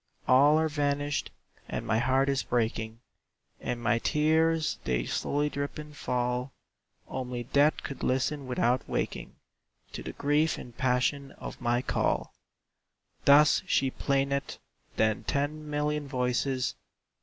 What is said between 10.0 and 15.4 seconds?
the grief and passion of my call!" Thus she plaineth. Then